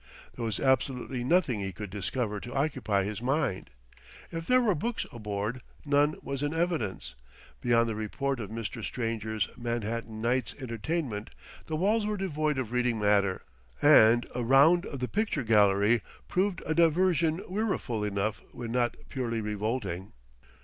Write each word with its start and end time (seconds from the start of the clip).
There 0.35 0.43
was 0.43 0.59
absolutely 0.59 1.23
nothing 1.23 1.59
he 1.59 1.71
could 1.71 1.91
discover 1.91 2.39
to 2.39 2.55
occupy 2.55 3.03
his 3.03 3.21
mind. 3.21 3.69
If 4.31 4.47
there 4.47 4.59
were 4.59 4.73
books 4.73 5.05
aboard, 5.13 5.61
none 5.85 6.15
was 6.23 6.41
in 6.41 6.55
evidence; 6.55 7.13
beyond 7.61 7.87
the 7.87 7.93
report 7.93 8.39
of 8.39 8.49
Mr. 8.49 8.83
Stranger's 8.83 9.47
Manhattan 9.55 10.19
night's 10.19 10.55
entertainment 10.55 11.29
the 11.67 11.75
walls 11.75 12.07
were 12.07 12.17
devoid 12.17 12.57
of 12.57 12.71
reading 12.71 12.97
matter; 12.97 13.43
and 13.79 14.25
a 14.33 14.41
round 14.43 14.87
of 14.87 15.01
the 15.01 15.07
picture 15.07 15.43
gallery 15.43 16.01
proved 16.27 16.63
a 16.65 16.73
diversion 16.73 17.37
weariful 17.47 18.03
enough 18.03 18.41
when 18.53 18.71
not 18.71 18.95
purely 19.09 19.39
revolting. 19.39 20.13